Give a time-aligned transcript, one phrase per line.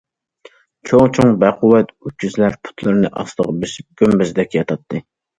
[0.91, 5.03] چوڭ- چوڭ بەقۇۋۋەت ئۆكۈزلەر پۇتلىرىنى ئاستىغا بېسىپ گۈمبەزدەك ياتاتتى.